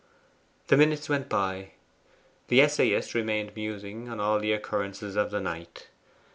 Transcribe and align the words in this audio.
The 0.69 0.77
minutes 0.77 1.09
went 1.09 1.29
by. 1.29 1.73
The 2.47 2.59
essayist 2.59 3.13
remained 3.13 3.55
musing 3.55 4.09
on 4.09 4.19
all 4.19 4.39
the 4.39 4.51
occurrences 4.51 5.15
of 5.15 5.29
the 5.29 5.39
night. 5.39 5.89